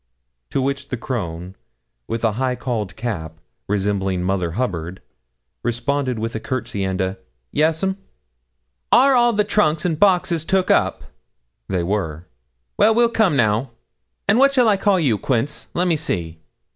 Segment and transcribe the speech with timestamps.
[0.49, 1.55] To which the crone,
[2.07, 4.99] with a high cauled cap, resembling Mother Hubbard,
[5.61, 7.17] responded with a courtesy and
[7.51, 7.97] 'Yes, 'm.'
[8.91, 11.03] 'Are all the trunks and boxes took up?'
[11.67, 12.25] They were.
[12.77, 13.73] 'Well, we'll come now;
[14.27, 15.67] and what shall I call you, Quince?
[15.75, 16.39] Let me see.'